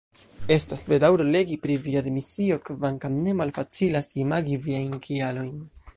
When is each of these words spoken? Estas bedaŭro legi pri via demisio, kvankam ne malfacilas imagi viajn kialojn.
Estas 0.53 0.79
bedaŭro 0.93 1.27
legi 1.35 1.57
pri 1.65 1.75
via 1.83 2.03
demisio, 2.07 2.59
kvankam 2.71 3.19
ne 3.27 3.37
malfacilas 3.43 4.13
imagi 4.25 4.59
viajn 4.65 5.01
kialojn. 5.09 5.55